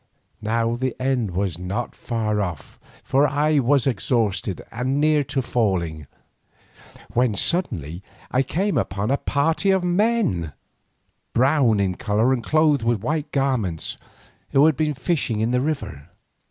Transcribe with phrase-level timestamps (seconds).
[0.41, 6.07] Now the end was not far off, for I was exhausted and near to falling,
[7.13, 8.01] when suddenly
[8.31, 10.53] I came upon a party of men,
[11.33, 13.99] brown in colour and clothed with white garments,
[14.53, 16.09] who had been fishing in the river.